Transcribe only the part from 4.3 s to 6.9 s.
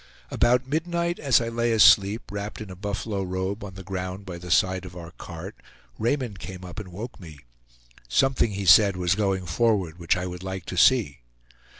the side of our cart, Raymond came up and